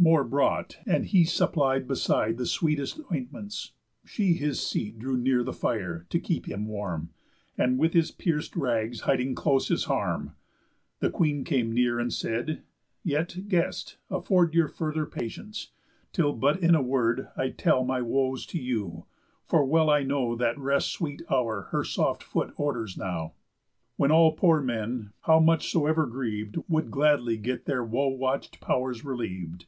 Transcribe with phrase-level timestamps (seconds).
[0.00, 3.72] More brought, and he Supplied beside with sweetest ointments,
[4.04, 7.10] she His seat drew near the fire, to keep him warm,
[7.56, 10.36] And with his piec'd rags hiding close his harm.
[11.00, 12.62] The Queen came near, and said:
[13.02, 15.72] "Yet, guest, afford Your further patience,
[16.12, 19.04] till but in a word I'll tell my woes to you;
[19.46, 23.32] for well I know That Rest's sweet hour her soft foot orders now,
[23.96, 29.04] When all poor men, how much soever griev'd, Would gladly get their woe watch'd pow'rs
[29.04, 29.64] reliev'd.